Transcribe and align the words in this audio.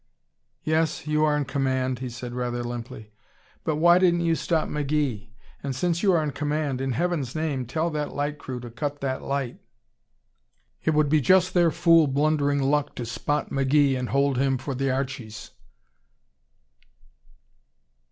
"Yes, 0.63 1.05
you 1.05 1.23
are 1.25 1.37
in 1.37 1.45
command," 1.45 1.99
he 1.99 2.09
said, 2.09 2.33
rather 2.33 2.63
limply, 2.63 3.11
"but 3.63 3.75
why 3.75 3.99
didn't 3.99 4.21
you 4.21 4.33
stop 4.33 4.67
McGee? 4.67 5.29
And 5.61 5.75
since 5.75 6.01
you 6.01 6.11
are 6.13 6.23
in 6.23 6.31
command, 6.31 6.81
in 6.81 6.93
Heaven's 6.93 7.35
name 7.35 7.67
tell 7.67 7.91
that 7.91 8.11
light 8.11 8.39
crew 8.39 8.59
to 8.61 8.71
cut 8.71 8.99
that 9.01 9.21
light. 9.21 9.61
It 10.83 10.95
would 10.95 11.07
be 11.09 11.21
just 11.21 11.53
their 11.53 11.69
fool, 11.69 12.07
blundering 12.07 12.63
luck 12.63 12.95
to 12.95 13.05
spot 13.05 13.51
McGee 13.51 13.95
and 13.95 14.09
hold 14.09 14.39
him 14.39 14.57
for 14.57 14.73
the 14.73 14.89
Archies." 14.89 15.51